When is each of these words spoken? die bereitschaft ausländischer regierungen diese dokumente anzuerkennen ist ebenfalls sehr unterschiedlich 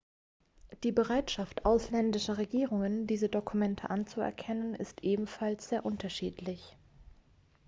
die 0.83 0.91
bereitschaft 0.91 1.63
ausländischer 1.63 2.39
regierungen 2.39 3.05
diese 3.05 3.29
dokumente 3.29 3.91
anzuerkennen 3.91 4.73
ist 4.73 5.03
ebenfalls 5.03 5.69
sehr 5.69 5.85
unterschiedlich 5.85 6.75